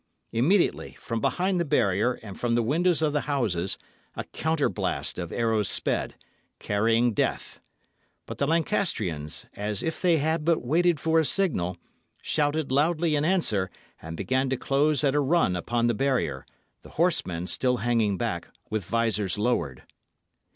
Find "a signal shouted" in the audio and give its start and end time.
11.19-12.71